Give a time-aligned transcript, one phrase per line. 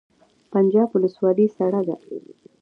[0.51, 1.95] پنجاب ولسوالۍ سړه ده؟